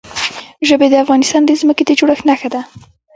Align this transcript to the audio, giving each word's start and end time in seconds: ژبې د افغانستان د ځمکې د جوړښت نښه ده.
ژبې 0.67 0.87
د 0.91 0.95
افغانستان 1.03 1.41
د 1.45 1.51
ځمکې 1.61 1.83
د 1.85 1.91
جوړښت 1.99 2.23
نښه 2.29 2.49
ده. 2.53 2.61